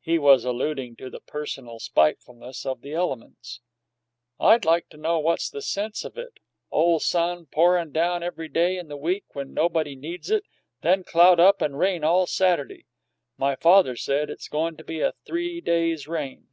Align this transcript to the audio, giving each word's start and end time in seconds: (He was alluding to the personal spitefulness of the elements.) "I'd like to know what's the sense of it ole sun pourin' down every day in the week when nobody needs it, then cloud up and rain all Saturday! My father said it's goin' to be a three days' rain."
(He 0.00 0.16
was 0.20 0.44
alluding 0.44 0.94
to 0.94 1.10
the 1.10 1.18
personal 1.18 1.80
spitefulness 1.80 2.64
of 2.64 2.82
the 2.82 2.92
elements.) 2.92 3.60
"I'd 4.38 4.64
like 4.64 4.88
to 4.90 4.96
know 4.96 5.18
what's 5.18 5.50
the 5.50 5.60
sense 5.60 6.04
of 6.04 6.16
it 6.16 6.38
ole 6.70 7.00
sun 7.00 7.46
pourin' 7.46 7.90
down 7.90 8.22
every 8.22 8.46
day 8.46 8.78
in 8.78 8.86
the 8.86 8.96
week 8.96 9.24
when 9.34 9.52
nobody 9.52 9.96
needs 9.96 10.30
it, 10.30 10.44
then 10.82 11.02
cloud 11.02 11.40
up 11.40 11.60
and 11.60 11.76
rain 11.80 12.04
all 12.04 12.28
Saturday! 12.28 12.86
My 13.38 13.56
father 13.56 13.96
said 13.96 14.30
it's 14.30 14.46
goin' 14.48 14.76
to 14.76 14.84
be 14.84 15.00
a 15.00 15.14
three 15.24 15.60
days' 15.60 16.06
rain." 16.06 16.46